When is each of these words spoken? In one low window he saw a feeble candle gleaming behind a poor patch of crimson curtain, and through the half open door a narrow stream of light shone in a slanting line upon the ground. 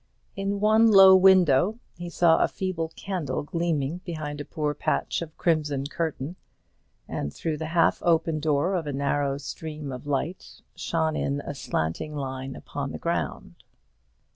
In 0.35 0.59
one 0.59 0.87
low 0.89 1.15
window 1.15 1.77
he 1.95 2.09
saw 2.09 2.39
a 2.39 2.47
feeble 2.47 2.91
candle 2.95 3.43
gleaming 3.43 3.99
behind 3.99 4.41
a 4.41 4.45
poor 4.45 4.73
patch 4.73 5.21
of 5.21 5.37
crimson 5.37 5.85
curtain, 5.85 6.37
and 7.07 7.31
through 7.31 7.57
the 7.57 7.67
half 7.67 8.01
open 8.01 8.39
door 8.39 8.73
a 8.75 8.91
narrow 8.91 9.37
stream 9.37 9.91
of 9.91 10.07
light 10.07 10.63
shone 10.73 11.15
in 11.15 11.39
a 11.41 11.53
slanting 11.53 12.15
line 12.15 12.55
upon 12.55 12.93
the 12.93 12.97
ground. 12.97 13.53